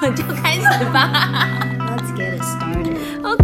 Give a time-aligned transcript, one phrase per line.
[0.00, 1.10] 们 就开始吧。
[1.78, 2.96] Let's get it started.
[3.22, 3.36] OK。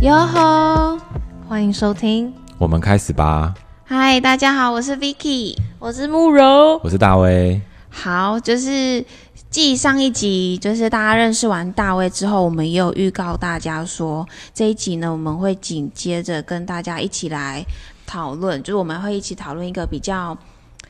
[0.00, 0.98] 哟吼，
[1.46, 2.32] 欢迎收听。
[2.56, 3.52] 我们开始吧。
[3.84, 6.80] 嗨，大家好，我是 Vicky，我是慕柔。
[6.82, 7.60] 我是大威。
[7.90, 9.04] 好，就是
[9.50, 17.62] 继上一集，就是大家认识完大卫之后，我们也有预告大家说，这一集呢，我们会紧接着跟大家一起来
[18.06, 20.36] 讨论，就是我们会一起讨论一个比较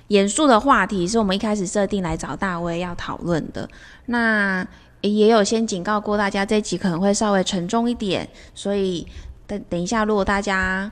[0.09, 3.69] 严肃的话题，是我们一开始设定来找大卫要讨论的。
[4.07, 4.67] 那
[5.03, 9.07] 也有先警告过大家，这集可能会稍微沉重一点，所以
[9.47, 10.91] 等等一下，如果大家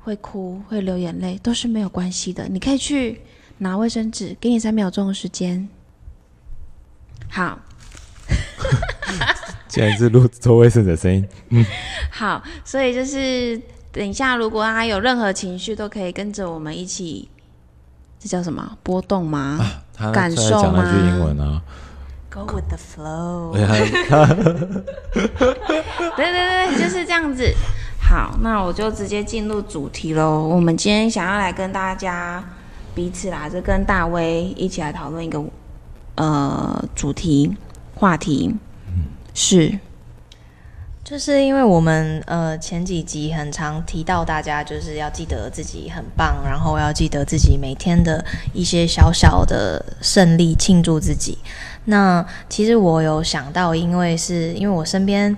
[0.00, 3.20] 会哭、会流眼泪，都是没有关系的，你可以去
[3.58, 5.68] 拿卫生纸，给你三秒钟的时间。
[7.28, 7.58] 好，
[9.68, 11.26] 竟然是录抽卫生纸的声音。
[11.50, 11.64] 嗯
[12.12, 17.28] 好，所以就是等一下，如果他有任何情绪，都可以跟着我们一起，
[18.22, 19.58] 这叫什么波动吗？
[19.96, 21.60] 他感受他在讲那句吗英文啊。
[22.30, 23.52] Go with the flow。
[26.16, 27.52] 对对对，就是这样子。
[28.00, 30.38] 好，那我就直接进入主题喽。
[30.46, 32.42] 我们今天想要来跟大家
[32.94, 35.42] 彼此啦，就跟大威一起来讨论一个
[36.14, 37.54] 呃主题
[37.96, 38.54] 话题，
[39.34, 39.78] 是
[41.04, 51.36] 就是因为我们呃前几集很常提到大家就是要记得自己很棒，然后要记得自己每天的一些小小的胜利，庆祝自己。
[51.86, 55.36] 那其实我有想到，因为是因为我身边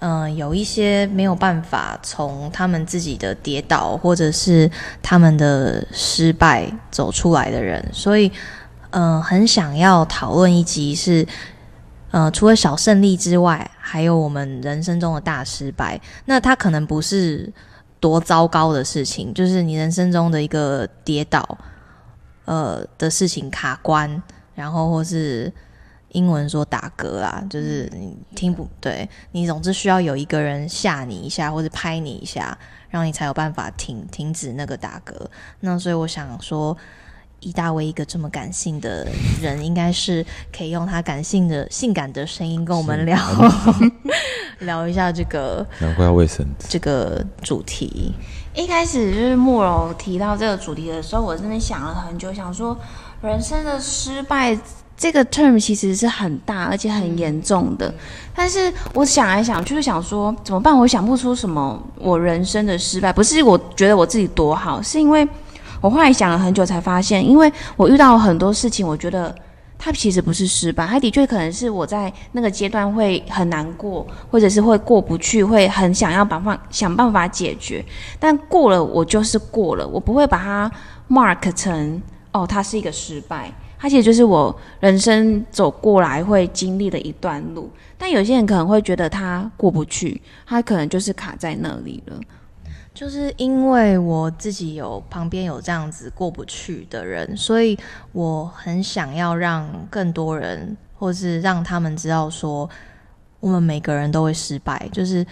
[0.00, 4.70] 嗯、有一些没有办法从他们自己的跌倒或者是
[5.02, 8.30] 他们的失败走出来的人，所以
[8.90, 11.26] 嗯、很想要讨论一集是。
[12.12, 16.00] 呃，除了小胜利之外，还有我们人生中的大失败。
[16.24, 17.52] 那它可能不是
[18.00, 21.58] 多糟糕的事情，就是你人生中的一个跌倒，
[22.44, 24.22] 呃的事情卡关，
[24.54, 25.52] 然后或是
[26.10, 32.56] 英文说打嗝啦，就是你听不对，你总之需要有一个人吓你一下，或者拍你一下，
[32.88, 35.12] 让你才有办法停停止那个打嗝。
[35.60, 36.74] 那所以我想说。
[37.40, 39.06] 以大为一个这么感性的
[39.40, 40.24] 人，应该是
[40.56, 43.18] 可以用他感性的、性感的声音跟我们聊
[44.60, 46.66] 聊一下这个难怪要卫生纸。
[46.68, 48.12] 这个主题。
[48.54, 52.76] 一开始就是慕柔提到这个主题的时候，我真的想了很久，想说
[53.20, 54.58] 人生的失败
[54.96, 57.94] 这个 term 其实是很大而且很严重的，
[58.34, 60.74] 但是我想来想去，就想说怎么办？
[60.74, 65.28] 我想不出什么我人生的失败，不是我觉得我自己多好，是因为
[65.80, 69.34] 我后来想了很久才发现，因为我遇到很多事情，我觉得。
[69.78, 77.84] 它其实不是失败，它的确可能是我在那个阶段会很难过，或者是会过不去，会很想要办法想办法解决。
[78.18, 80.72] 但过了，我就是过了，我不会把它
[81.10, 82.00] mark 成
[82.32, 83.52] 哦，它是一个失败。
[83.78, 87.70] 它其实就是我人生走过来会经历的一段路。
[87.98, 92.18] 但有些人可能会觉得他过不去，他可能就是卡在那里了。
[92.96, 97.78] 就是因为我自己有旁边有这样子过不去的人，所以
[98.12, 102.66] 我很想要让更多人，或是让他们知道说，
[103.38, 104.88] 我们每个人都会失败。
[104.90, 105.24] 就是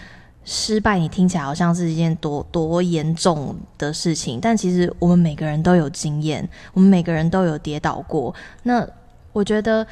[0.44, 8.34] 失败，你听起来好像是一件多多严重的事情，但其实我们每个人都有经验，我们每个人都有跌倒过。
[8.64, 8.86] 那
[9.32, 9.86] 我觉得。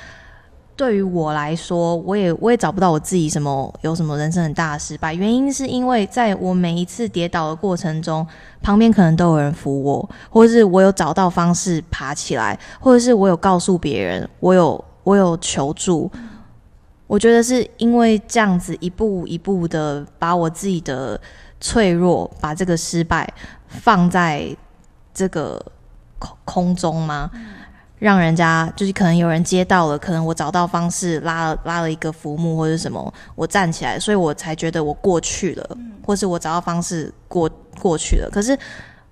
[0.82, 8.26] 对于我来说，我也我也找不到我自己什么有什么人生很大的失败，原因是因为在我每一次跌倒的过程中，
[8.60, 16.10] 旁边可能都有人扶我，或者是我有找到方式爬起来，或者是我有告诉别人，我有我有求助。
[17.06, 21.20] 我觉得是因为这样子一步一步的把我自己的
[21.60, 23.32] 脆弱，把这个失败
[23.69, 24.49] 放在
[25.14, 25.64] 这个
[26.19, 27.31] 空空中吗？
[28.02, 38.28] 让人家就是可能有人接到了，可能我找到方式拉了拉了一个浮木或者什么，我站起来，所以我才觉得我过去了，或是我找到方式过过去了。
[38.28, 38.58] 可是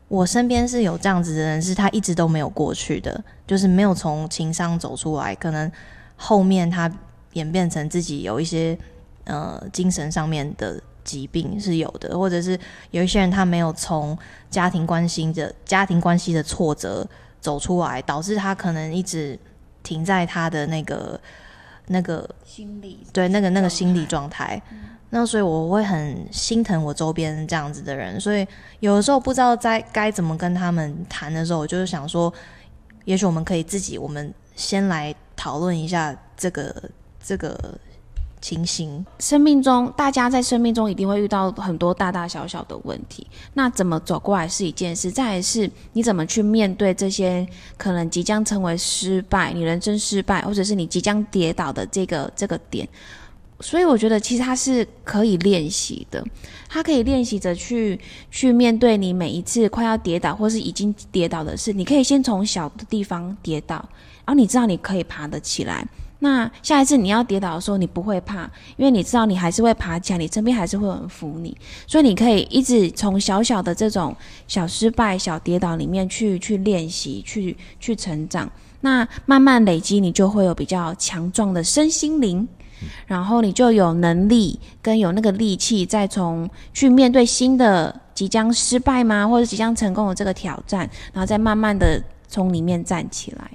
[0.08, 5.70] 我身边是有这样子的人，是他一直都没有过去的，就是没有从情商走出来，可能
[6.16, 6.90] 后面他
[7.34, 8.76] 演变成自己有一些
[9.22, 12.58] 呃精神上面的疾病是有的，或者是
[12.90, 14.18] 有一些人他没有从
[14.50, 17.06] 家庭关系的家庭关系的挫折。
[17.40, 19.38] 走出来，导致他可能一直
[19.82, 21.20] 停在他的那个
[21.86, 24.60] 那个心理对那个那个心理状态。
[25.12, 28.46] 那所以我会很心疼我周边这样子的人，所以
[28.78, 32.32] 有的时候不知道在该怎么跟他们谈的时候，我就是想说，
[33.06, 36.72] 也许我们可以自己，我们先来讨论一下这个
[37.20, 37.58] 这个
[38.40, 39.04] 情形。
[39.18, 43.26] 生命中，大家在生命中一定会遇到很多大大小小的问题。
[43.54, 47.46] 那怎么走过来是一件事，再来是你怎么去面对这些
[47.76, 52.88] 可能即将成为失败、你人生失败，或者是你即将跌倒的这个这个点。
[53.62, 56.24] 所以我觉得其实它是可以练习的，
[56.66, 58.00] 它可以练习着去
[58.30, 61.70] 去面对你每一次快要跌倒或是已经跌倒的事。
[61.70, 63.76] 你可以先从小的地方跌倒，
[64.24, 65.86] 然后你知道你可以爬得起来。
[66.20, 68.44] 那下一次你要跌倒的时候，你不会怕，
[68.76, 71.56] 因为你知道你还是会爬起来，你身边还是会有人扶你。
[71.86, 74.14] 所以你可以一直从小小的这种
[74.46, 78.50] 小失败、小跌倒里面去去练习，去去成长。
[78.82, 82.46] 那慢慢累积，你就会有比较强壮的身心灵。
[83.06, 93.50] 然后你就有能力跟有那个力气，再从去面对新的即将失败吗，或者即将成功的这个挑战，然后再慢慢的从里面站起来。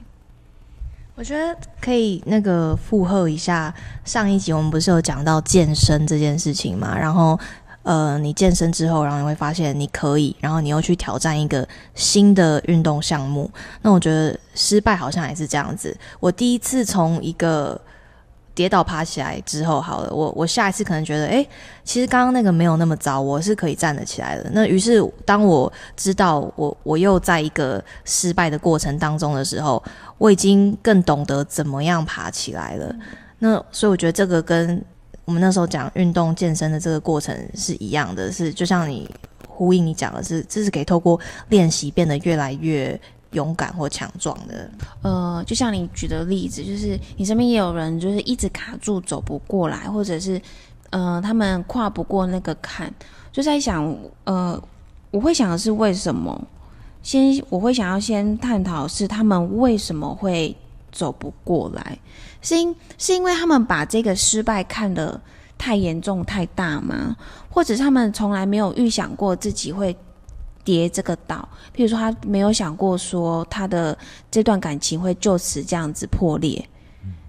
[1.16, 3.74] 我觉得可以那个附和一下
[4.04, 6.98] 上一集，我们不是有讲到健身这件事情嘛？
[6.98, 7.40] 然后
[7.84, 13.50] 呃，你健身之后，然后你会发现你可以，然后你又去挑战一个新的运动项目。
[13.82, 15.96] 那我觉得失败好像也是这样子。
[16.20, 17.80] 我第一次从一个
[18.56, 21.46] 跌倒爬起来之后，好了，我我下一次可能觉得，哎，
[21.84, 24.50] 其实刚刚那个没有那么糟，我是可以站得起来的。
[24.54, 29.84] 那于是，当我知道我我又在一个失败的过程当中的时候，
[30.18, 32.96] 我已经更懂得怎么样爬起来了。
[33.40, 34.82] 那所以我觉得这个跟
[35.26, 39.14] 我们那时候讲运动健身的这个过程是一样的，是就像你
[39.50, 41.20] 呼应你讲的是，这是可以透过
[41.50, 42.98] 练习变得越来越。
[43.36, 44.72] 勇敢或强壮的，
[45.04, 50.42] 呃，就像你举的例子，就是你身边也有人就是一直卡住走不过来，或者是
[50.90, 52.92] 呃他们跨不过那个坎，
[53.32, 54.60] 就在想，呃，
[55.12, 56.42] 我会想的是为什么？
[57.04, 60.56] 先我会想要先探讨是他们为什么会
[60.92, 62.00] 走不过来，
[62.42, 65.22] 是因是因为他们把这个失败看得
[65.58, 67.16] 太严重太大吗？
[67.50, 69.96] 或者他们从来没有预想过自己会？
[70.66, 73.96] 跌这个岛，譬如说他没有想过说他的
[74.30, 76.68] 这段感情会就此这样子破裂，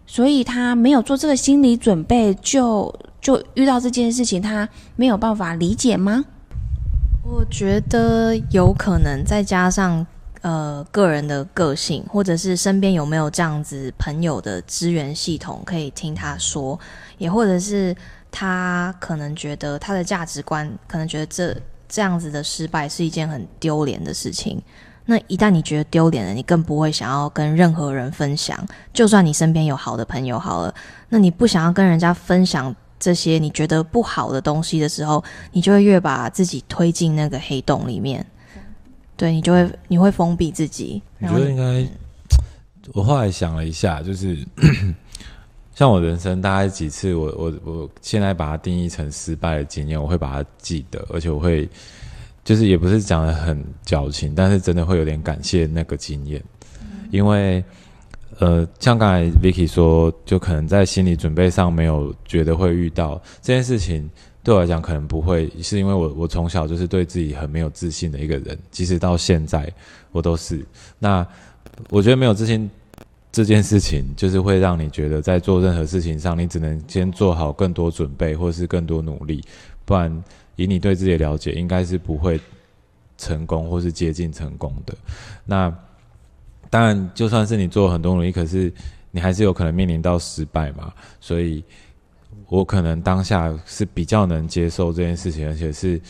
[0.06, 4.67] 所以他没有做这个心理准备，就就遇到这件事情，他
[4.97, 6.25] 没有办法理解吗？
[7.23, 10.05] 我觉得有可能，再加上
[10.41, 16.79] 呃个人的个性，或者是身边有没有这样子朋友的资源系统可以听他说，
[17.19, 17.94] 也或者是
[18.31, 21.55] 他可能觉得他的价值观，可能觉得这。
[21.96, 24.60] 这样子的失败是一件很丢脸的事情。
[25.06, 28.62] 那一旦你觉得丢脸了，你更不会想要跟任何人分享。
[28.93, 30.75] 就算你身边有好的朋友好了，
[31.08, 38.26] 那你不想要跟人家分享这些你觉得不好的东西的时候，你就会越把自己推进那个黑洞里面。
[39.16, 41.02] 对你就会你会封闭自己。
[41.20, 41.88] 我觉得应该，
[42.93, 44.46] 我后来想了一下，就是。
[45.76, 51.69] 像我人生大概几次，我我我现在把它定义成失败的经验，我会把它记得，而且我会，
[52.43, 56.43] 就是也不是讲的很矫情，但是真的会有点感谢那个经验，
[57.11, 57.62] 因为，
[58.38, 64.08] 呃，像刚才 Vicky 说，就可能在心理准备上没有觉得会遇到这件事情，
[64.43, 69.70] 对我来讲可能不会，是因为我我从小就是对自己很没有自信的一个人，即使到现在
[70.11, 70.64] 我都是。
[70.99, 71.26] 那
[71.90, 72.70] 我觉得没有自信。
[73.32, 79.44] 这件事情就是会让你觉得，在做任何事情上，你只能先做好更多准备，或是更多努力，
[79.84, 80.24] 不然
[80.55, 82.41] 以你对自己的了解，应该是不会
[83.19, 84.94] 成功或是接近成功的。
[85.44, 85.70] 那
[86.70, 88.72] 当然，就算是你做很多努力，可是
[89.10, 90.91] 你还是有可能面临到失败嘛。
[91.20, 91.62] 所以，
[92.48, 96.01] 我可能当下是比较能接受这件事情，而且是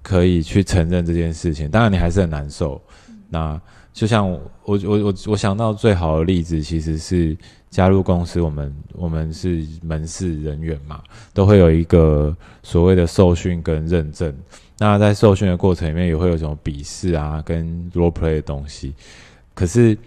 [0.00, 1.68] 可以去承认这件事情。
[1.68, 2.80] 当然，你还是很难受。
[3.28, 3.60] 那。
[3.98, 7.36] 就像我我我我想到最好的例子，其实是
[7.68, 11.02] 加入公司，我们我们是门市人员嘛，
[11.34, 14.32] 都会有一个所谓的受训跟认证。
[14.78, 18.94] 那在受训的过程里面，也会有什么笔试啊，跟 role play 的东西。
[19.52, 19.98] 可是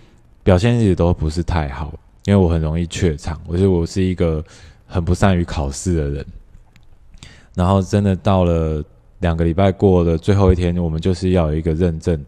[0.41, 1.93] 表现一直都不是太好，
[2.23, 4.41] 因为我很容易怯场，我觉得我是一个
[4.87, 6.25] 很不善于考试的人。
[7.55, 8.81] 然后真的到了
[9.19, 12.25] 两个礼拜过的最后一天，我们就是要有一个认证。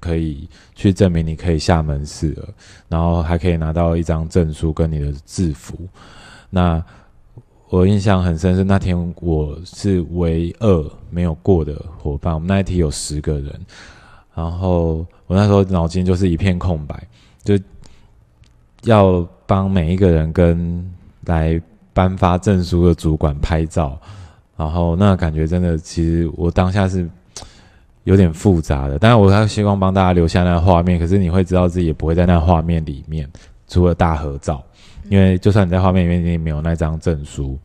[0.00, 2.48] 可以去证明你可以下门市了，
[2.88, 5.76] 然后还可以拿到一张证书跟你的制服。
[6.50, 6.82] 那
[7.68, 13.60] 我印象很深是那天我是唯二没有过的伙伴，我们那一题有十个人，
[14.34, 17.06] 然后我那时候脑筋就是一片空白，
[17.44, 17.58] 就
[18.82, 20.88] 要帮每一个人跟
[21.26, 21.60] 来
[21.92, 24.00] 颁发证书的主管拍照，
[24.56, 27.08] 然后那感觉真的，其实我当下是。
[28.08, 33.30] 有点复杂的，当然我还希望帮大家留下那个画面，可是你会知道自己也不会在那画面里面，
[33.66, 34.64] 除了大合照，
[35.10, 37.58] 因为就算你在画面里面，你也没有那张证书。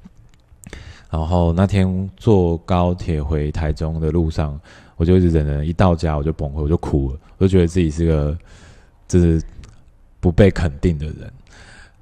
[1.10, 4.60] 然后那天坐高铁回台中的路上，
[4.98, 8.38] 我就一直忍忍，一到家我就崩溃，我就哭了，我就觉得自己是个
[9.08, 9.42] 就是
[10.20, 11.32] 不被肯定的人。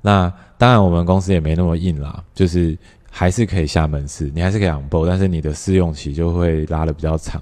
[0.01, 2.75] 那当然，我们公司也没那么硬啦，就是
[3.11, 7.39] 还是可以下门市，你还是可以养 b 但是你的试用期就会拉的比较长，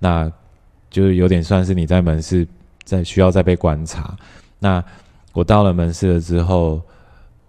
[0.00, 0.28] 那
[0.90, 2.44] 就是有点算是你在门市
[2.82, 4.16] 在需要再被观察。
[4.58, 4.82] 那
[5.32, 6.82] 我到了门市了之后。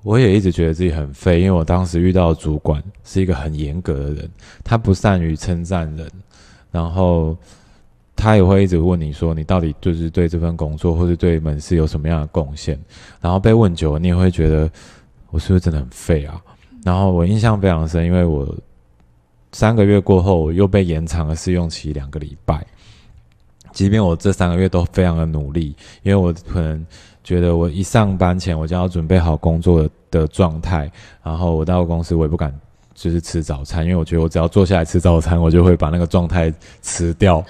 [0.03, 4.27] 我也一直觉得自己很废，因为我当时遇到主管是一个很严格的人，
[4.63, 6.09] 他不善于称赞人，
[6.71, 7.37] 然后
[8.15, 12.79] 他也会一直问你说你到底就是对这份工作或是对门市有什么样的贡献，
[13.21, 14.67] 然后被问久了，你也会觉得
[15.29, 16.41] 我是不是真的很废啊？
[16.83, 18.51] 然后我印象非常深，因为我
[19.51, 22.65] 三个月过后我又被延长了试用期两个礼拜，
[23.71, 26.85] 即便我这三个月都非常的努力，因为我可能。
[27.23, 30.91] 觉得我一上班前我就要准备好工作的状态，
[31.21, 32.51] 然后我到公司我也不敢
[32.95, 37.45] 就是吃早餐，因为我觉得我只要坐下来吃早餐，我就会把那个状态吃掉，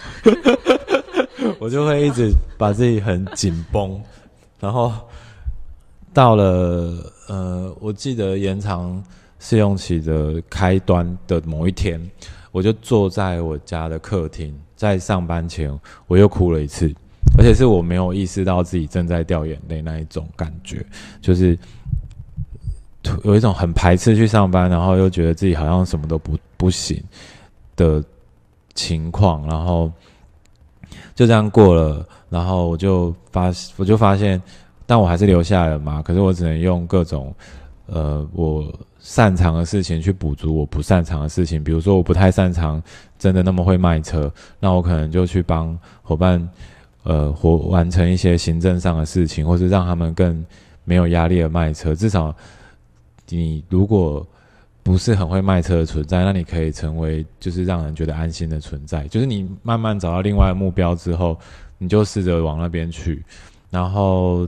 [1.57, 3.97] 我就会一直把自己很紧绷。
[4.59, 4.91] 然后
[6.13, 6.93] 到了
[7.29, 9.01] 呃，我记得延长
[9.41, 11.99] 试用期的开端的某一天，
[12.53, 16.89] 我就坐在我家的客厅，在上班前我又哭了一次。
[17.37, 20.85] 而且是我没有意识到自己正在掉眼泪那一种感觉，
[21.21, 21.57] 就是
[23.23, 27.01] 有一种很排斥去上班，然后又觉得自己好像什么都不不行
[27.77, 28.03] 的
[28.73, 29.89] 情况，然后
[31.15, 34.41] 就这样过了，然后我就发我就发现，
[34.85, 36.01] 但我还是留下来了嘛。
[36.01, 37.33] 可是我只能用各种
[37.85, 42.81] 呃我擅长的事情去补足我不擅长的事情，比如说我不太擅长
[43.19, 46.49] 真的那么会卖车，那我可能就去帮伙伴。
[47.03, 50.45] 呃，或完成一些行政上的事情，或是让他们更
[50.83, 51.95] 没有压力的卖车。
[51.95, 52.31] 至少，
[53.27, 54.23] 你如果
[54.83, 59.07] 不是很会卖车的存在，那你可以成为就是让人觉得安心的存在。
[59.07, 61.35] 就是你慢慢找到另外目标之后，
[61.79, 63.25] 你就试着往那边去，
[63.71, 64.47] 然后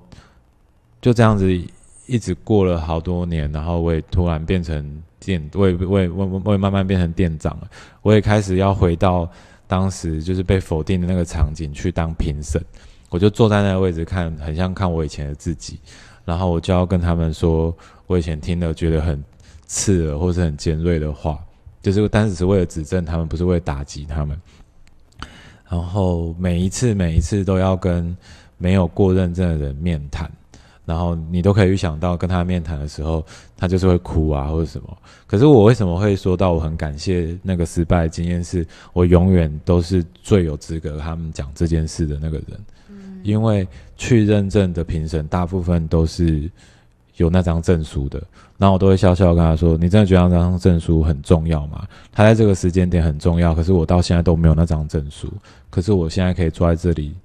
[1.01, 1.59] 就这样子
[2.05, 7.67] 一直过了好多年，然后我也突然变成店，我也我也我我也慢慢变成店长了，
[8.01, 9.29] 我也开始要回到。
[9.65, 12.61] 当时就是被否定的那个场景去当评审，
[13.09, 15.79] 我就坐在那个位置看，很像看我以前的自己，
[16.25, 19.23] 然后我就要跟他们说，我以前听了觉得很
[19.65, 21.39] 刺耳或是很尖锐的话，
[21.81, 24.39] 就是单只是为了指正他们，不是为了打击他们。
[25.69, 28.15] 然后每一次每一次都要跟
[28.59, 30.29] 没有过认证的人面谈。
[30.85, 33.25] 然后你都可以预想到，跟他面谈的时候，
[33.55, 34.97] 他就是会哭啊，或者什么。
[35.25, 38.43] 可是我为什么会说到我很感谢那个失败经验？
[38.43, 42.59] 是我永远都是最有资格跟他们讲这件事的那个人。
[42.89, 46.51] 嗯，因为去认证的评审大部分都是
[47.15, 48.21] 有那张证书的，
[48.57, 51.87] 然后我都会笑笑跟他说：“你真的觉得那张证书很重要吗？
[52.11, 55.31] 他在这个时间点很重要，可是我到现在都没有那张证书。
[55.69, 57.15] 可是我现在可以坐在这里。”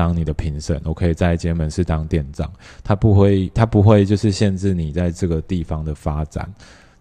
[0.00, 2.50] 当你的评审，我可以在间门市当店长，
[2.82, 6.50] 他不会，他不会就是限制你在这个地方的发展，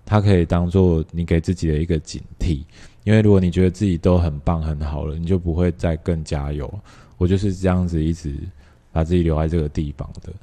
[0.06, 2.62] 他可以当做你给自己的一个警惕，
[3.06, 6.70] 因为如果你觉得自己都很棒很好了，你就不会再更加油。
[7.18, 8.36] 我就是这样子一直
[8.92, 10.34] 把自己留在这个地方的，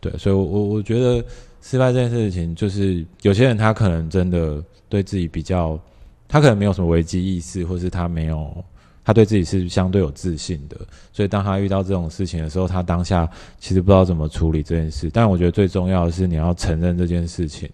[0.00, 1.22] 对，所以，我我觉得
[1.60, 5.78] 失败这件事情，就是有些人他可能真的对自己比较，
[6.26, 8.64] 他可能没有什么危机意识，或是他没有。
[9.06, 10.76] 他对自己是相对有自信的，
[11.12, 15.08] 所以当他遇到这种事情的时候，他当下其实不知道怎么处理这件事。
[15.12, 17.70] 但我觉得最重要的是你要承认这件事情，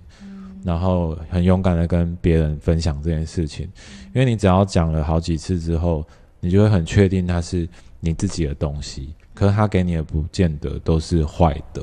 [0.63, 3.67] 然后很勇敢的跟别人分享这件事情，
[4.15, 6.07] 因为你只要讲了好几次之后，
[6.39, 7.67] 你就会很确定它是
[7.99, 11.83] 你自己的东西，可是他给你的不见得都是坏的。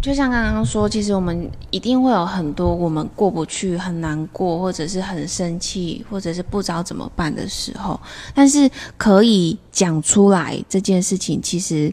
[0.00, 8.00] 就像刚刚说，其实我们一定会有很多我们过不去、很难过，或者是很生气，或者是不知道怎么办的时候，
[8.34, 11.92] 但是可以讲出来这件事情，其实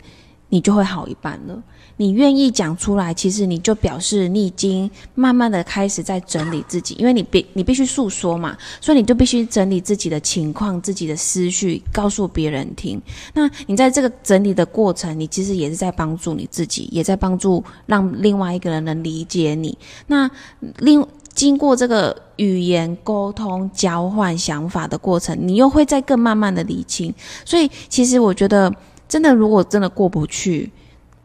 [0.49, 1.61] 你就会好一半了。
[1.97, 13.01] 你愿意讲出来，其实你就表示你已经慢慢的开始在整理自己，因为你必你必须诉说嘛，所以你就必须整理自己的情况、自己的思绪，告诉别人听。
[13.33, 19.77] 那你在这个整理的过程，你其实也是在帮助你自己，也在帮助让另外一个人能理解你。
[20.05, 20.29] 那
[20.77, 27.13] 另经过这个语言沟通、交换想法的过程，你又会再更慢慢的理清。
[27.43, 28.71] 所以，其实我觉得，
[29.09, 30.71] 真的如果真的过不去。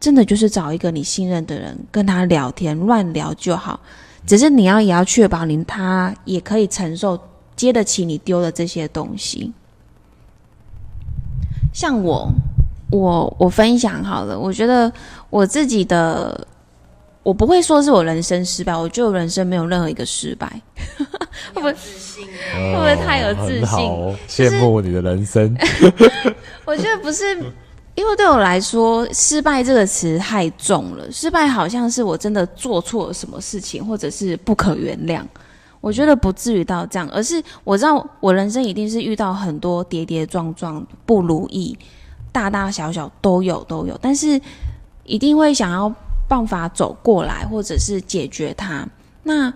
[0.03, 3.79] 真的就是找一个你信任的人跟他聊天，乱聊就好。
[4.27, 7.17] 只是你要也要确保你他也可以承受、
[7.55, 9.53] 接得起你丢的这些东西。
[11.73, 12.29] 像我，
[12.91, 14.91] 我我分享好了，我觉得
[15.29, 16.45] 我自己的
[17.23, 20.51] 我不会说是我人生失败，我觉得我人生没有任何一个失败。
[21.53, 25.55] 会 不会会不会太有自信羡慕你的人生。
[26.67, 27.41] 我觉得不是，
[27.95, 31.11] 因为对我来说，失败这个词太重了。
[31.11, 35.21] 失败好像是我真的做错了什么事情，或者是不可原谅。
[35.79, 41.77] 我觉得不至于到这样，而是我知道我人生一定是遇到很多跌跌撞撞、不如意，
[42.31, 44.39] 大大小小都有都有，但是
[45.03, 45.93] 一定会想要
[46.27, 48.87] 办法走过来，或者是解决它。
[49.23, 49.53] 那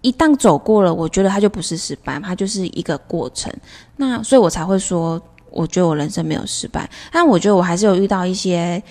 [0.00, 3.52] 一旦走过了，我觉得它就不是失败，它就是一个过程。
[3.96, 5.20] 那所以我才会说，
[5.52, 8.82] 我觉得我人生没有失败，但我觉得我还是有遇到一些，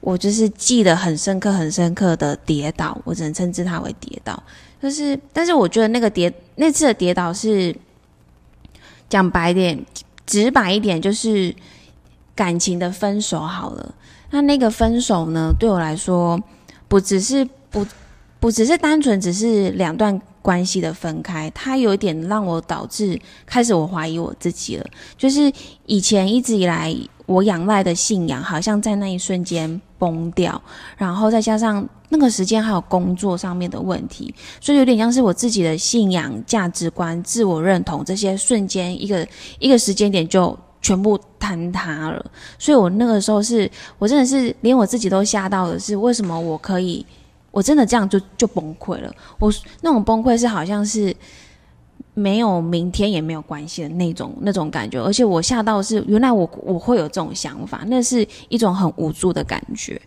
[0.00, 4.42] 我就是记得很深刻、很深刻的跌倒，我只能称之它为跌倒。
[4.82, 7.76] 就是，但是我觉得那个跌那次的跌倒是
[9.08, 9.84] 讲白点、
[10.24, 11.54] 直白一点，就是
[12.34, 13.94] 感情的分手好了。
[14.30, 16.40] 那那个分手呢，对我来说，
[16.88, 17.86] 不只是不
[18.40, 24.86] 不只是单纯只是两段关系的分开，它有一点让我导致开始我怀疑我自己了。
[25.18, 25.52] 就是
[25.84, 30.60] 以前一直以来我仰赖的信仰，好像在那一瞬间崩掉，
[30.96, 39.28] 然后再加上那个时间还有工作上面的问题，所以有点像是我自己的信仰、价值观、自我认同这些瞬间一个
[39.58, 42.24] 一个时间点就全部坍塌了。
[42.58, 47.04] 所以我那个时候是我真的是连我自己都吓到的是，为什么我可以？
[47.50, 49.12] 我真的这样就就崩溃了。
[49.38, 51.14] 我那种崩溃是好像是
[52.14, 60.00] 没有明天也没有关系的那种那种感觉，而且我吓到是原来我我会有这种想法，那是一种很无助的感觉。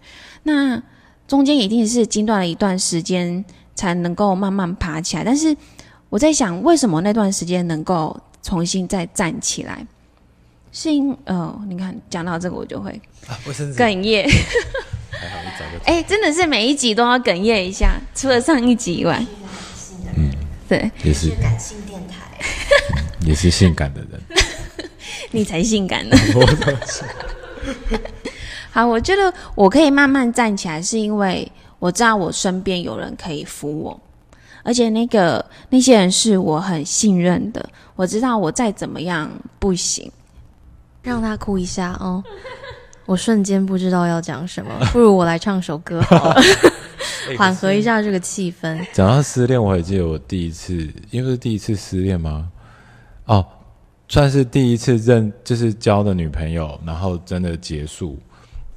[0.43, 0.81] 那
[1.27, 3.43] 中间一定是经断了一段时间
[3.75, 5.55] 才能够慢慢爬起来，但是
[6.09, 9.85] 我在想，为什么那段时间能够重新再站起来？
[10.71, 12.91] 是因呃，你看讲到这个我就会
[13.27, 14.27] 啊卫生纸哽咽。
[15.23, 19.25] 还好一早就哎、真的是每一集都要哽咽一下，除了上一集以外，
[20.17, 20.31] 嗯
[20.67, 22.39] 对也是感性电台，
[23.25, 24.21] 也是性感的人。
[25.31, 26.15] 你才性感呢。
[28.71, 33.99] 好，我觉得我可以慢慢站起来，是因为我知道我身边有人可以扶我，
[34.63, 37.67] 而且那个那些人是我很信任的。
[37.95, 40.11] 我知道我再怎么样不行，
[41.03, 42.23] 让他哭一下哦。
[43.05, 46.41] 我瞬间不知道要讲什么， 不如我来唱首歌 好了，
[47.37, 48.79] 缓和一下这个气氛。
[48.93, 52.49] 讲到失恋，我还记得我第一次，因为是第一次失恋吗？
[53.25, 53.45] 哦，
[54.07, 58.19] 算是第一次认，就是交的女朋友，然后真的结束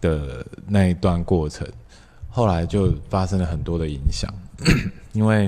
[0.01, 1.67] 的那一段过程，
[2.29, 4.33] 后来就发生了很多的影响，
[5.13, 5.45] 因为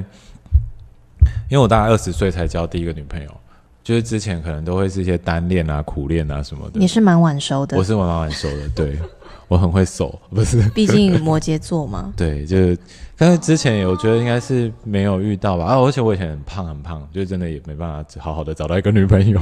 [1.49, 3.41] 因为我大概二十岁才交第一个女朋友，
[3.89, 6.87] 就是之前可能都会是一些单恋啊、苦恋啊什么的你。
[6.87, 8.99] 是蛮晚熟的我，是玩玩玩熟的，对
[9.49, 10.61] 我很会守，不是。
[10.77, 12.13] 毕竟摩羯座嘛。
[12.15, 12.79] 对，就是，
[13.17, 19.41] 但是之前我觉得应该是没有遇到吧，啊，而且我以前很胖很胖，就真的也没办法好好的找到一个女朋友。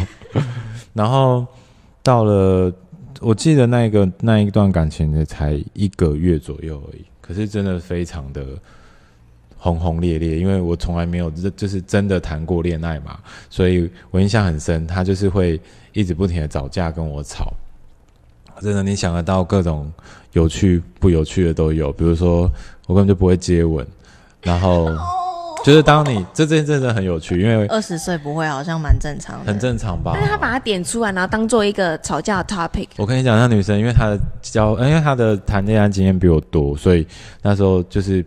[0.92, 1.44] 然后
[2.04, 2.72] 到了，
[3.20, 8.46] 我记得那一个那一段感情也，才一个月左右而已，可是真的非常的
[9.58, 13.18] 轰轰烈烈，因为我从来没有就就是真的谈过恋爱嘛，
[13.50, 15.60] 所以我印象很深，他就是会
[15.92, 17.52] 一直不停的找架跟我吵。
[18.60, 19.92] 真的，你想得到各种
[20.32, 22.50] 有趣不有趣的都有，比如说
[22.86, 23.86] 我根本就不会接吻，
[24.42, 24.88] 然后
[25.64, 29.52] 就是当你这这真的很有趣，因为二十岁不会，好像蛮正常的。
[29.52, 30.22] 很正常吧但。
[30.22, 32.86] 是他把它点出来，然后当做一个吵架的 topic。
[32.96, 37.06] 我跟你讲，那女生因为她的交，因为她的谈恋爱经验比我多，所以
[37.42, 38.24] 那时候就是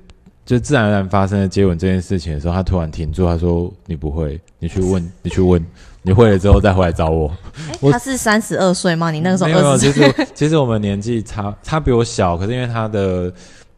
[0.50, 5.64] 就自然而然发生了接吻这件事情的时候，他突然停住，他说：“你不会，你去问，你去问，
[6.02, 7.32] 你会了之后再回来找我。”
[7.80, 9.12] 我他是三十二岁吗？
[9.12, 13.32] 你那个时候没有，其实其实我们年纪差，他比我小，可是因为他的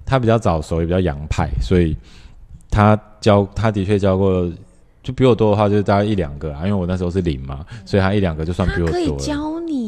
[0.05, 1.93] 他比较早熟，也比较洋派，所以
[2.69, 4.49] 他教他的确教过，
[5.03, 9.17] 就比我多的话就是大概一两个啊，因为我那时候是零嘛，所以他一两个就算比我多了。
[9.17, 9.80] 教你啊，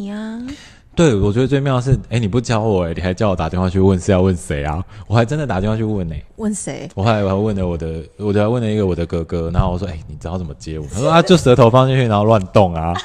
[0.96, 4.84] 对，我觉得最妙的是，哎，你不教我，哎，你还叫我打电话去问是要问谁啊？
[5.08, 6.88] 我还真的打电话去问呢、问谁？
[6.94, 10.88] 我后来我还问了我的，我还问了一个我的哥哥，然后我说，哎，你知道怎么接吻？
[10.94, 12.94] 他说啊，就舌头放进去，然后乱动啊。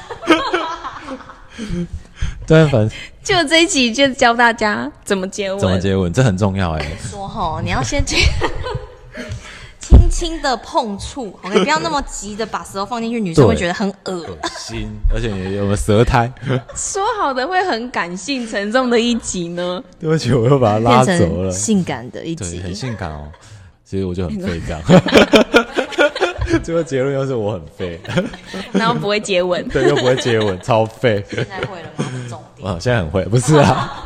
[2.47, 2.91] 对，反正
[3.23, 5.59] 就这一集就教大家怎么接吻。
[5.59, 8.05] 怎么接吻，这很重要哎、说吼，你要先
[9.89, 16.31] 轻轻的碰触，OK， 不要那么急的把舌头放进去，女生会觉得很恶恶心， 而且有没有舌苔？
[16.77, 19.83] 说好的会很感性沉重的一集呢？
[19.99, 21.51] 对不起，我又把它拉变走了。
[21.51, 22.75] 性感的一，集很。
[22.75, 23.29] 性感哦。
[23.85, 24.83] 其实我就很废这样。
[26.63, 27.99] 最后结论又是我很废，
[28.73, 29.67] 然后不会接吻。
[29.69, 31.25] 对，又不会接吻，超废。
[31.31, 32.05] 现在会了吗？
[32.29, 32.69] 重点。
[32.69, 34.05] 啊，现在很会，不是啊。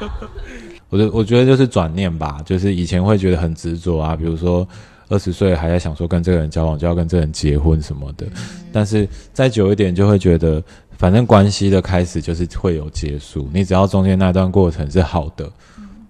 [0.89, 4.67] 我觉我觉得就是转念吧，就是以前会觉得很执着啊，比如说
[5.13, 8.27] 二十岁还在想说跟这个人交往就要跟这个人结婚什么的，
[8.73, 15.49] 但是再久一点就会觉得，反正关系的开始就是会有结束，你只要中间那段过程是好的，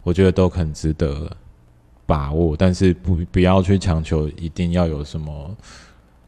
[0.05, 1.29] 我觉得都很值得
[2.07, 5.55] 把握，但是不不要去强求一定要有什么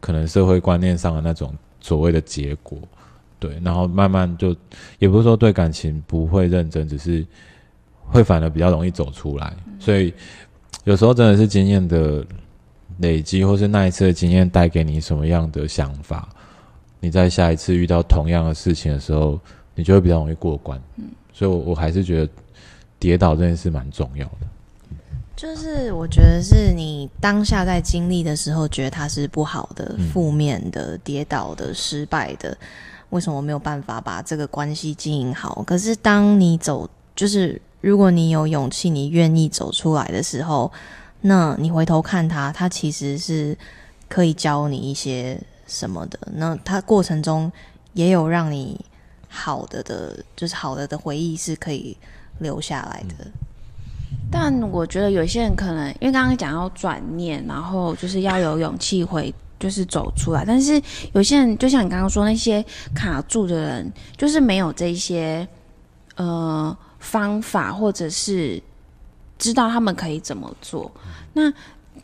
[0.01, 2.77] 可能社会观念上的那种所谓的结果，
[3.39, 4.55] 对，然后慢慢就
[4.99, 7.25] 也不是说对感情不会认真，只是。
[8.07, 10.13] 会反而比较容易走出来，所以
[10.85, 12.23] 有时候真的是经验的
[12.99, 16.29] 累积，或是那一次的经验带给你什么样的想法，
[17.01, 19.39] 你在下一次遇到同样的事情的时候，
[19.75, 20.81] 你就会比较容易过关。
[20.97, 22.33] 嗯，所以，我我还是觉得
[22.99, 24.47] 跌倒这件事蛮重要的。
[25.37, 32.57] 就是我觉得是你当下在经历的时候，觉得它是不好的、负面的、跌倒的、失败的，
[33.11, 35.63] 为什么没有办法把这个关系经营好？
[35.67, 37.61] 可是当你走，就是。
[37.85, 40.73] 如果你有勇气，你愿意走出来的时候，
[41.27, 43.57] 那你回头看他，他其实是
[44.09, 46.19] 可以教你一些什么的。
[46.35, 47.51] 那他过程中
[47.95, 48.79] 也有让你
[49.29, 51.97] 好的的，就是好的的回忆是可以
[52.41, 53.27] 留下来的。
[54.31, 60.45] 但我觉得有些人可能因为刚刚讲要转念，然后就是要有勇气回，就是走出来。
[60.45, 60.81] 但是
[61.15, 62.63] 有些人就像你刚刚说那些
[62.95, 65.49] 卡住的人，就是没有这些
[66.17, 66.77] 呃。
[67.01, 68.59] 方法，或者是
[69.39, 70.91] 知道他们可以怎么做。
[71.33, 71.53] 那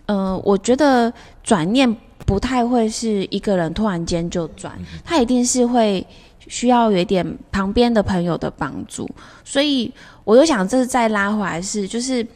[0.07, 1.13] 呃，我觉得
[1.43, 6.07] 转念不太会是一个人突然间就转，他一定是会
[6.47, 9.09] 需要有一点旁边的朋友的帮助。
[9.45, 9.93] 所以
[10.25, 12.27] 我又想，这是再拉回来是，就是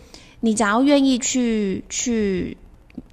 [0.41, 2.57] 你只要愿意去去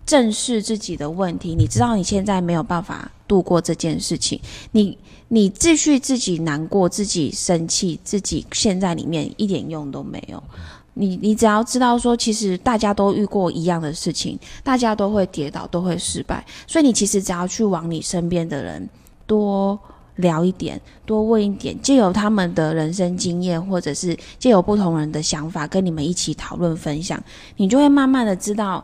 [0.06, 4.40] 正视自己的问题，你知道你现在没有办法度过这件事情，
[4.72, 4.98] 你。
[5.34, 10.44] 你继续自己难过、自己生气、自己陷在里面一点用都没有。
[10.94, 16.46] 你你只要知道说，其实大家都遇过一样的事情，大家都会跌倒，都会失败。
[16.68, 18.90] 所以你其实只要去往你身边的人
[19.26, 19.80] 多
[20.18, 27.22] 聊一点，多问一点，借由他们的人生经验，或者是借由不同人的想法，跟你们一起讨论分享，
[27.58, 28.84] 你就会慢慢的知道。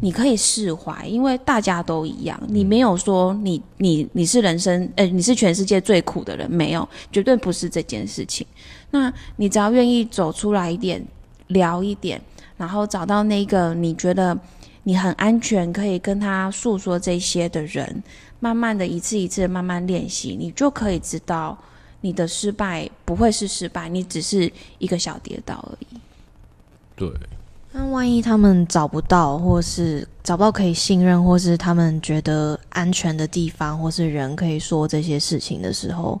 [0.00, 2.40] 你可以释怀，因为大家都一样。
[2.46, 8.46] 你没有说你你你是人生，呃，你是全世界最苦的人，没有，绝对不是这件事情。
[8.92, 11.04] 那你只要愿意走出来一点，
[11.48, 12.20] 聊一点，
[12.56, 14.38] 然后找到那个你觉得
[14.84, 18.02] 你很安全，可以跟他诉说这些的人，
[18.40, 21.56] 慢慢的一次一次慢慢练习，你就可以知道
[22.00, 26.00] 你的失败不会是失败，你只是一个小跌倒而已。
[26.96, 27.10] 对。
[27.70, 36.18] 那万一他们找不到，或是找不到可以信任，或是他们觉得安全的地方，或是人可以说这些事情的时候，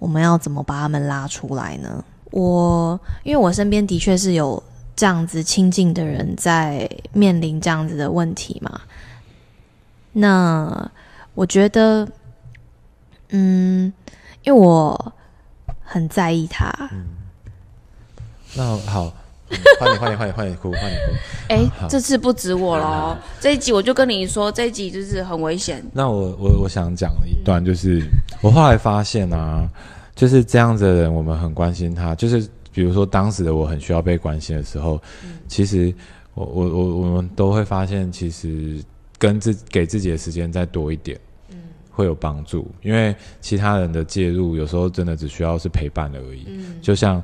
[0.00, 2.04] 我们要怎么把他们拉出来呢？
[2.32, 4.60] 我因为我身边的确是有
[4.98, 8.80] 这样子亲近的人在面临这样子的问题嘛。
[10.10, 10.90] 那
[11.34, 12.08] 我觉得，
[13.28, 13.92] 嗯，
[14.42, 15.12] 因为我
[15.84, 16.72] 很在意他。
[18.56, 19.14] 那好。
[19.80, 21.12] 欢迎欢迎欢迎欢迎哭欢迎哭！
[21.48, 25.82] 哎，这次不止我喽，这一集我就跟你说，这一集就是很危险。
[25.94, 28.02] 那我我我想讲一段，就是
[28.42, 29.66] 我后来发现啊，
[30.14, 32.14] 就是这样子的人，我们很关心他。
[32.14, 32.46] 就是
[32.78, 35.02] 比如说当时的我很需要被关心的时候，
[35.48, 35.92] 其实
[36.34, 38.80] 我我我我们都会发现，其实
[39.18, 41.18] 跟自给自己的时间再多一点，
[41.50, 41.56] 嗯，
[41.90, 42.70] 会有帮助。
[42.82, 46.44] 因为其他人的介入，有时候真的只需要是陪伴而已。
[46.46, 47.20] 嗯，就像。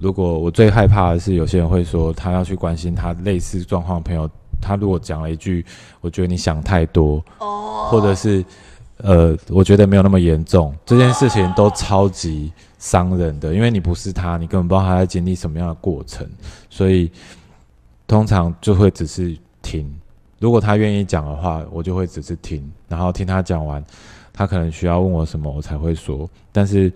[0.00, 4.28] 如果我最害怕的是，有些人会说他要去关心他类似状况的朋友，
[4.60, 5.64] 他如果讲了一句
[6.02, 8.44] “我觉得你想太多”，哦，或者是
[8.98, 16.28] 呃，我觉得没有那么严重，这件事情都超级伤人的，因为你不是他，你根本不知道他在经历什么样的过程，
[16.70, 17.10] 所以
[18.06, 19.90] 通常就会只是听。
[20.38, 23.84] 如果他愿意讲的话，我就会只是听，然后听他讲完，
[24.32, 26.92] 他可能需要问我什么，我才会说，但是。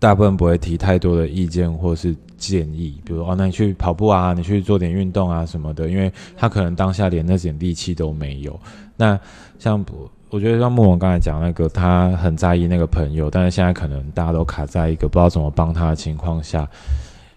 [0.00, 8.56] 大部分不会提太多的意见或是建议，比如哦，那你去跑步啊，你去做点运动啊什么的，因为他可能当下连那点力气都没有。
[8.94, 9.18] 那
[9.58, 16.68] 像不我觉得像慕文刚才讲那个，他很在意那个朋友，但是现在可能大家都卡在一个不知道怎么帮他的情况下，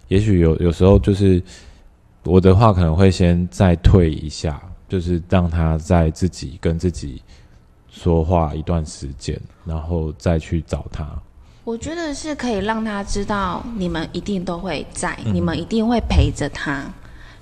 [0.10, 1.42] 也许有有时候就是
[2.24, 7.22] 我的话可能会先再退一下，就是让他在自己跟自己
[7.90, 11.08] 说话一段时间，然后再去找他。
[11.64, 16.84] 我觉得是可以让他知道，你们一定都会在，你们一定会陪着他。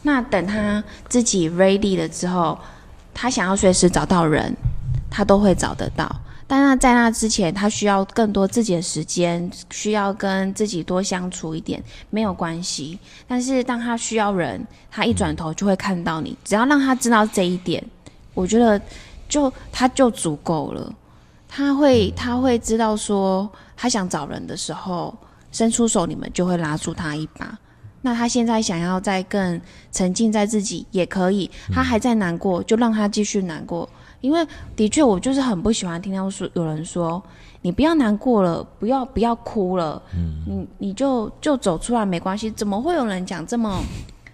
[0.03, 2.57] 那等他自己 ready 了之后，
[3.13, 4.55] 他想要随时找到人，
[5.09, 6.09] 他都会找得到。
[6.47, 12.97] 但那在那之前，他需要更多自己的时间，需要跟自己多相处一点，没有关系。
[13.27, 17.83] 但是当他需要人，他一转头就会看到你，只要让他知道这一点，
[18.33, 18.81] 我觉得
[19.27, 20.91] 就他就足够了。
[21.47, 25.15] 他会他会知道说，他想找人的时候
[25.51, 27.55] 伸出手，你们就会拉住他一把。
[28.01, 33.87] 那他现在想要再更沉浸在自己也可以，他还在难过，就让他继续难过。
[34.21, 37.21] 因为的确，我就是很不喜欢听到说有人说
[37.61, 42.51] 你不要难过了，不要不要哭了，嗯，你你就就走出来没关系。
[42.51, 43.81] 怎么会有人讲这么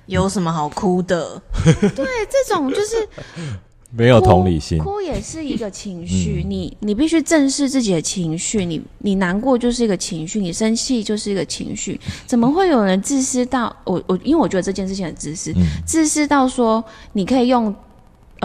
[0.08, 1.42] 有什么好哭的？
[1.96, 3.08] 对，这种就是
[3.92, 8.66] 没有同理心，哭也是一个情绪，你你必须正视自己的情绪。
[8.66, 12.00] 你你难过就是一个情绪，你生气就是一个情绪。
[12.26, 14.18] 怎么会有人自私到我我？
[14.24, 15.54] 因为我觉得这件事情很自私，
[15.86, 17.74] 自私到说你可以用。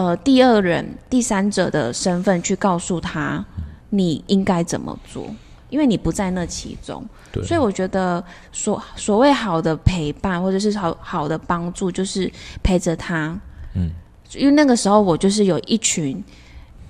[0.01, 3.45] 呃，第二人、第三者的身份去告诉他
[3.89, 5.27] 你应该怎么做，
[5.69, 7.05] 因为你不在那其中，
[7.43, 12.31] 所以我觉得所所谓好的陪伴或者是好好的帮助，就是
[12.63, 13.37] 陪着他。
[13.75, 13.91] 嗯，
[14.33, 16.23] 因为那个时候我就是有一群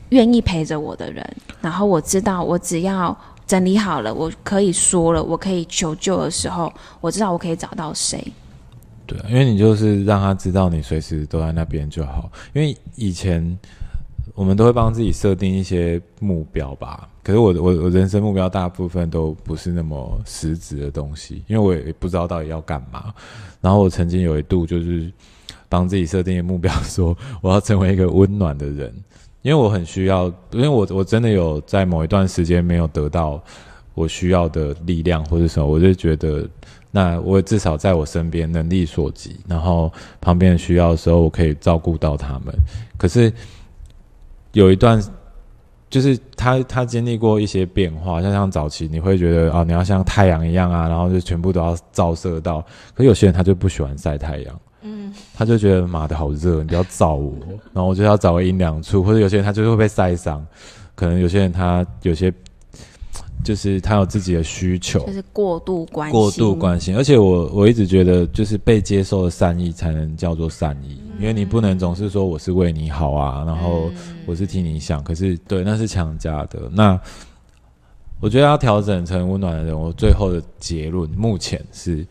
[0.09, 1.27] 愿意陪着我的人，
[1.59, 6.71] 然后我知道我只要整理好了，我可以说了，我可以求救的时候，
[7.01, 8.31] 我知道我可以找到谁。
[9.11, 12.31] 对，因为你就是让他知道你随时都在那边就好。
[12.53, 13.57] 因为以前
[14.33, 23.13] 我们都会帮自己设定一些目标吧，可是我我我人生目标大部分都不是那么实质的东西，因为我也不知道到底要干嘛。
[23.59, 25.11] 然后我曾经有一度就是
[25.67, 28.93] 帮自己设定目标，说我要成为一个温暖的人，
[29.41, 33.43] 因为我很需要，因为我我真的有在某一段时间没有得到
[33.93, 36.47] 我需要的力量或者什么，我就觉得。
[36.93, 42.53] 那我至少在我身边能力所及，然后旁边需要的时候，我可以照顾到他们。
[42.97, 43.31] 可是
[44.51, 45.01] 有一段，
[45.89, 52.61] 就是他他经历过一些变化，像像早期你会觉得啊，你要像太阳一样啊，然后就全部都要照射到。
[52.93, 57.33] 可有些人他就不喜欢晒太阳，嗯，他就觉得妈的好热，你不要照我，
[57.73, 60.45] 然后我就要找个阴凉处，或者有些人他就是会被晒伤，
[60.93, 62.33] 可能有些人他有些。
[63.43, 66.95] 就是他有自己的需求，就是过度关心，过度关心。
[66.95, 73.89] 而且我我一直觉得，就是被接受的善意才能叫做善意，因为你不能总是说我是为你好啊，然后
[74.25, 76.69] 我是替你想，可是对，那是强加的。
[76.71, 76.99] 那
[78.19, 82.05] 我觉得要调整成温暖的人，我最后的结论目前是，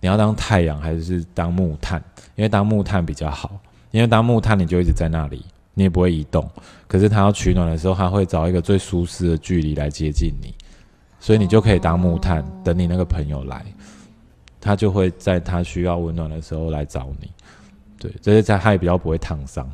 [0.00, 2.02] 你要当太阳还是当木炭？
[2.36, 6.48] 因为当木炭比较好，因为当木炭你就一直在那里，你也不会移动。
[6.86, 10.54] 可是他要取暖的时候，他会找一个最舒适的距离来接近你。
[11.22, 13.62] 所以你就可以当木炭，等你那个朋友来，
[14.58, 17.30] 他就会在他需要温暖的时候来找你。
[17.98, 19.70] 对，这些在他也比较不会烫伤。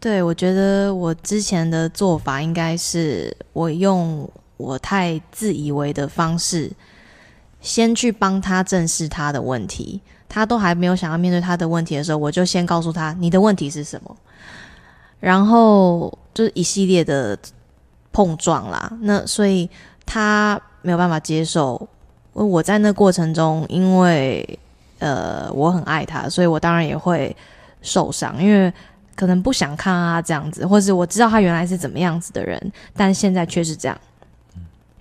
[0.00, 4.26] 对，我觉得我之前的做法应该是我用
[4.56, 6.72] 我太自以为的方式，
[7.60, 10.00] 先去帮他正视他的问题。
[10.28, 14.16] 他都还没有想要面对他的问题的时候，我就先告诉他你的问题是什么，
[15.20, 17.38] 然后就是一系列的
[18.12, 18.90] 碰撞啦。
[19.02, 19.68] 那所以。
[20.06, 21.88] 他没有办法接受，
[22.32, 24.58] 我在那过程中，因为
[25.00, 27.36] 呃我很爱他，所以我当然也会
[27.82, 28.72] 受伤，因为
[29.16, 34.00] 可能不想看他这样子，或是我知道他原来是怎么样子的人，但现在却是这样。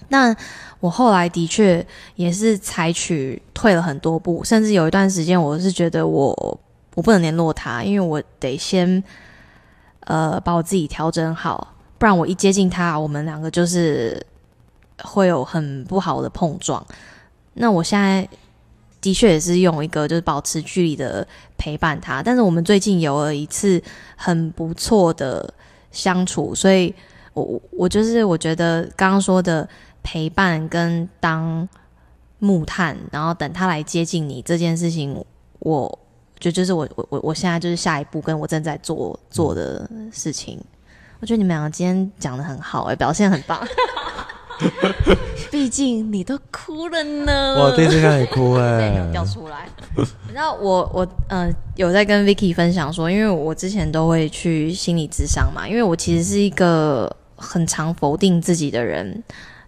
[0.07, 0.35] 那
[0.79, 6.59] 我后来的确也是采取退了很多步，甚至有一段时间，我是觉得我
[6.95, 9.03] 我不能联络他，因为我得先
[10.01, 14.19] 呃把我自己调整好，不然我一接近他，我们两个就是。
[15.03, 16.85] 会有很不好的碰撞。
[17.53, 18.27] 那我现在
[19.01, 21.25] 的确也是用一个就是保持距离的
[21.57, 23.81] 陪伴他，但是我们最近有了一次
[24.15, 25.53] 很不错的
[25.91, 26.93] 相处，所以
[27.33, 29.67] 我我就是我觉得刚刚说的
[30.01, 31.67] 陪伴跟当
[32.39, 35.23] 木炭，然后等他来接近你这件事情，
[35.59, 35.87] 我
[36.39, 40.59] 觉得就是我我我我现在就是下一步跟我正在做做的事情。
[41.21, 43.65] 我觉得你们两个今天讲的很好，哎，表现很棒。
[45.51, 49.67] 毕竟你都哭了呢，我第一次看你哭哎，掉出来。
[49.95, 59.23] 你知道我我呃有在跟 Vicky 分享说，因为我之前都会去心理智商嘛，因为我其实是一个很常否定自己的人，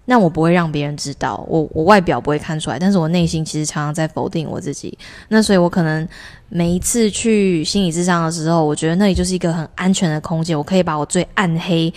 [0.06, 4.98] 那我不会让别人知道，我我外表不会看出来，但是我内心其实常常在否定我自己。
[5.30, 6.06] 那所以我可能
[6.50, 11.94] 每一次去心理智商的时候，我觉得那里就是一个很安全的空间，我可以把我最暗黑。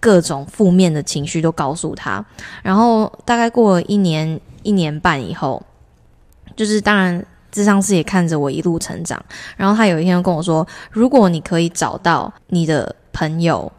[0.00, 2.24] 各种负面的情绪都告诉他，
[2.62, 5.62] 然后大概过了一年一年半以后，
[6.56, 9.22] 就是当然智商师也看着我一路成长，
[9.56, 13.70] 然后他有一天跟我说：“如果你可以找到你的朋友，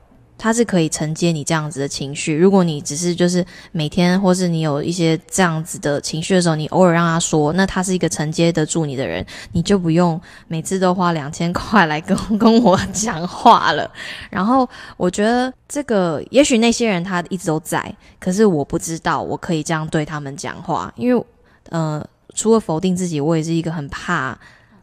[0.43, 2.35] 它是可以承接你这样子的情绪。
[2.35, 13.87] 如果你只是就是每天，或是你有一些这样子的情绪的时候，你偶尔让他说，那他是一个承接得住你的人，你就不用每次都花两千块来跟跟我讲话了。
[14.31, 21.23] 然后我觉得这个，也许那些人他一直都在，可是我不知道我可以这样对他们讲话，因为
[21.69, 24.35] 呃，除了否定自己，我也是一个很怕。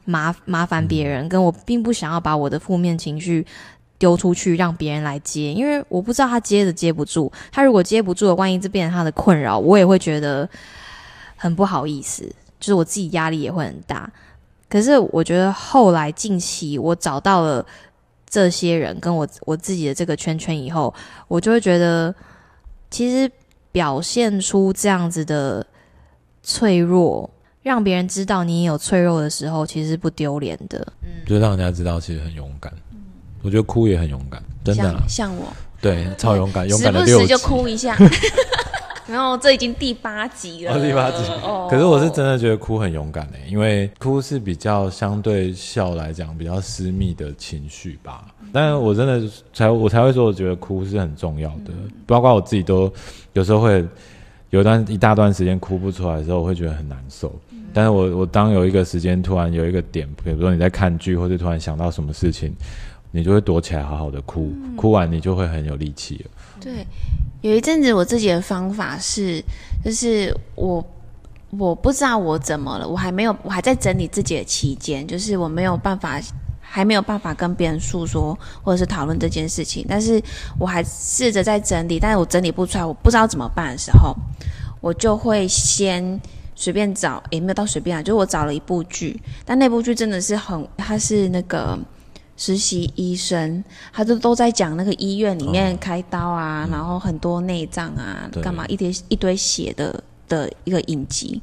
[0.05, 3.47] 麻麻烦别人，跟我并不想要把我的负面情绪
[3.99, 7.31] 丢出去让别人来接，因为我不知道他接着接不住。
[7.51, 10.49] 他如果接不住了，万一这变成他的困扰，我也会觉得
[11.37, 12.23] 很不好意思，
[12.61, 14.11] 就是我自己压力也会很大。
[14.69, 17.65] 可是我觉得后来近期我找到了
[18.29, 20.95] 这些人跟我我自己的这个圈圈以后，
[21.27, 22.15] 我就会觉得
[22.91, 23.31] 其实
[23.73, 25.67] 表现出这样子的
[26.43, 27.29] 脆弱。
[27.61, 30.79] 让别人知道你有脆弱的时候，其实是不丢脸的。
[31.03, 32.73] 嗯，就让人家知道其实很勇敢。
[33.49, 35.03] 嗯，我觉得哭也很勇敢，真的。
[35.09, 35.45] 像我，
[35.81, 37.97] 对，超勇敢，勇敢的六时就哭一下。
[39.09, 41.17] 然后这已经第八集了，第八集。
[41.43, 41.67] 哦。
[41.71, 48.27] 可是我是真的觉得哭很勇敢诶，因为哭是比较相对笑来讲比较私密的情绪吧。
[48.53, 51.73] 但是我真的才我才会说，我觉得哭是很重要的。
[52.07, 52.93] 包括我自己都
[53.33, 53.83] 有时候会
[54.51, 57.35] 有段一大段时间哭不出来的时候，我会觉得很难受。
[57.73, 62.55] 但是我我当有一个时间突然有一个点，比如说你在看剧，或者突然想到什么事情，
[63.11, 66.31] 你就会躲起来好好的哭，哭完你就会很有力气了。
[66.61, 66.87] 对，
[67.41, 69.43] 有一阵子我自己的方法是，
[69.85, 70.85] 就是我
[71.51, 76.21] 我不知道我怎么了，我还没有，我还在整理自己的期间，就是我没有办法，
[76.61, 80.23] 还没有办法跟别人诉说或者是讨论这件事情，但是
[80.59, 84.15] 我还试着在整理，但是我整理不出来，我不知道怎么办的时候，
[84.81, 86.21] 我就会先。
[86.61, 91.79] 随便找也没有到随便啊，就是我找了一部剧，但那部剧真的是很，它是那个
[92.39, 101.43] 实习医生，他就都在讲那个医院里面开刀啊，然后很多内脏啊，干嘛一堆一堆血的的一个影集，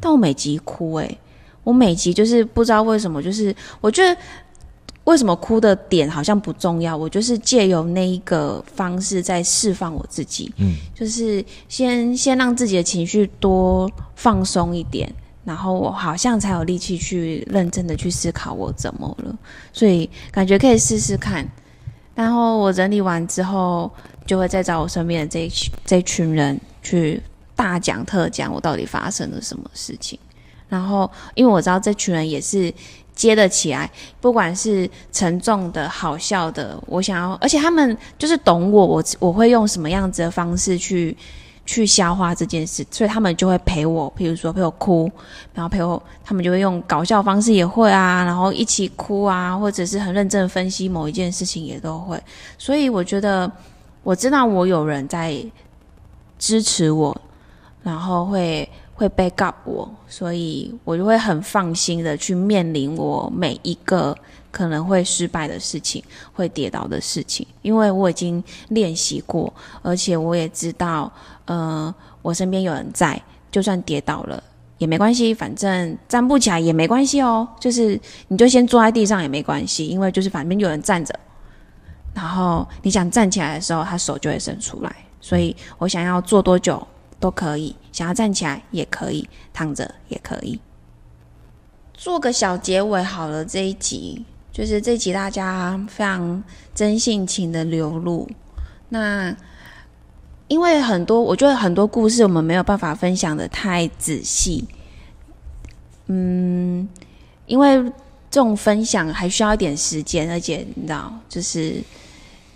[0.00, 1.18] 但我每集哭诶，
[1.62, 4.18] 我每集就是不知道为什么，就是我觉得。
[5.06, 6.96] 为什么哭的点好像不重要？
[6.96, 15.08] 我就是借由那一个方式在释放我自己，嗯，就是先先让自己的情绪多放松一点，
[15.46, 19.34] 然后我好像才有力气去认真的去思考我怎么了。
[19.72, 21.46] 所以感觉可以试试看。
[22.14, 23.90] 然后我整理完之后，
[24.26, 25.52] 就会再找我身边的这一
[25.86, 27.22] 这群人去
[27.54, 30.18] 大讲特讲我到底发生了什么事情。
[30.68, 32.70] 然后因为我知道这群人也是。
[33.16, 41.16] 接得起来，不管是沉重的、好笑的，我想要，而且他们就是懂我，我我会用什么样子的方式去
[41.66, 45.10] 去消化这件事，所以他们就会陪我，譬如说陪我哭，
[45.52, 52.18] 然后陪我，他们就会用搞笑方式也会啊，然后一起哭啊，或者是很认真分析某一件事情也都会，
[52.56, 53.50] 所以我觉得
[54.02, 55.44] 我知道我有人在
[56.38, 57.20] 支持我，
[57.82, 58.66] 然后会。
[58.98, 64.16] 会 back up 我，所以我就会很放心的去面临我每一个
[64.56, 71.12] 可能会失败的事情，会跌倒的事情，因为我已经练习过，而且我也知道，
[71.44, 73.20] 呃，我身边有人在，
[73.52, 74.42] 就算跌倒了
[74.78, 81.14] 也没关系，反正站不起来也没关系哦，就是你就先坐在地上也没关系，因为就是反正有人站着，
[82.14, 86.86] 然后你想站起来的时候，他手就会伸出来，所以我想要坐多久。
[87.18, 90.60] 都可以，想要站起来也可以，躺着也可以。
[91.94, 96.42] 做个小结尾好了，这一集就是这集大家非常
[96.74, 98.26] 真性情的流露。
[98.88, 99.36] 那
[100.48, 104.64] 因为很多，我觉得很多故事我们没有办法分享的太仔细。
[106.06, 106.88] 嗯，
[107.44, 107.82] 因为
[108.30, 111.74] 这种分享还需要一点时间，而且你知道，就是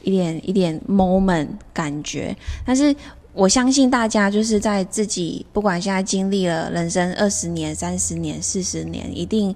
[0.01, 2.35] 一点一点 moment 感觉，
[2.65, 2.97] 但是。
[3.33, 9.55] 我相信大家就是在自己不管现在经历了人生二十年、三十年、四十年，一定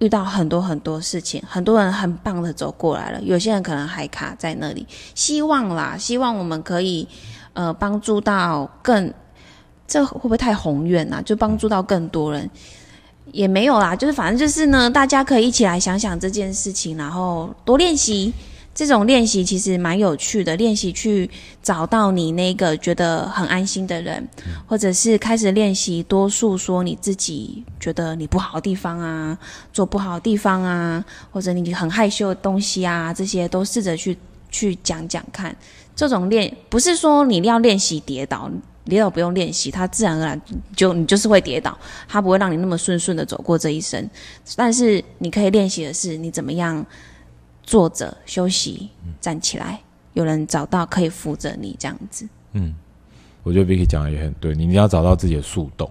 [0.00, 1.42] 遇到很多很多事情。
[1.48, 4.86] 很多人很棒的走过来了，有些人可能还卡在那里。
[5.14, 7.08] 希望啦，希望我们可以
[7.52, 9.10] 呃帮助到更，
[9.86, 11.22] 这会不会太宏远啊？
[11.22, 12.50] 就帮助到更多人
[13.32, 18.32] 也没有啦，就是反正就是呢，大家可以一起来想想这件事情，然后多练习。
[18.80, 21.28] 这种练习其实蛮有趣的，练习去
[21.62, 24.26] 找到你那个觉得很安心的人，
[24.66, 29.38] 或者是开始练习多诉说你自己觉得你不好的地方啊，
[29.70, 34.16] 做不好的地方啊，或者你很害羞的东西啊，这些都试着去
[34.50, 35.54] 去讲讲看。
[35.94, 38.50] 这种练不是说你要练习跌倒，
[38.86, 40.42] 跌倒不用练习，它自然而然
[40.74, 41.78] 就你就是会跌倒，
[42.08, 44.08] 它不会让你那么顺顺的走过这一生。
[44.56, 46.82] 但是你可以练习的是你怎么样。
[47.70, 48.88] 坐着休息，
[49.20, 49.80] 站起来，
[50.14, 52.28] 有人找到可以扶着你这样子。
[52.54, 52.74] 嗯，
[53.44, 55.88] 我觉得 Vicky 讲的也很对，你一定要找到自己的树洞，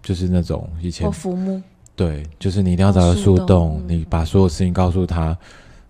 [0.00, 1.60] 就是那种以前我浮木，
[1.96, 5.36] 对，就是你一定要找到树树洞你把所有事情告诉他，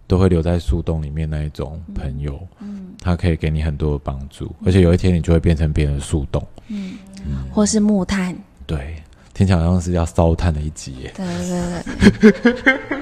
[0.06, 6.42] 都会留在树洞里面那一种朋友，嗯他可以给你很多的帮助，而且有一天你就会变成别人的树洞。
[6.68, 6.96] 嗯
[7.52, 8.34] 或是木炭，
[8.66, 8.96] 对，
[9.34, 11.12] 听起来好像是要烧炭的一集耶。
[11.14, 13.01] 对对对，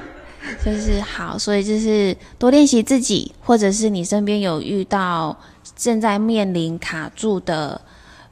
[0.63, 5.35] 就是好，所以就是多练习自己，或者是你身边有遇到
[5.75, 7.81] 正在面临卡住的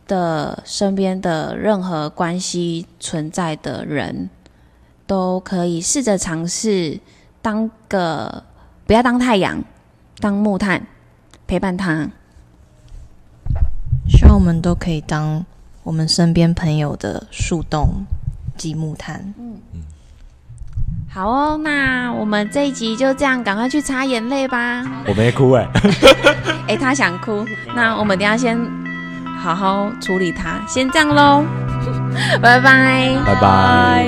[0.08, 4.30] 的身边的任何关系存在的人，
[5.08, 7.00] 都可以试着尝试
[7.42, 8.44] 当个
[8.86, 9.64] 不要当太阳，
[10.20, 10.86] 当木炭
[11.48, 12.10] 陪伴他。
[14.08, 15.44] 希望我们都可以当
[15.82, 18.06] 我们身边朋友的树洞
[18.56, 19.34] 及木炭。
[21.12, 24.84] 好哦，那我们这一集就这样，赶快去擦眼泪吧。
[25.08, 25.68] 我没哭哎，
[26.68, 27.46] 诶，他想哭，
[27.76, 28.58] 那我们等一下先
[29.42, 31.44] 好好处理他，先这样喽，
[32.42, 34.08] 拜拜，拜拜。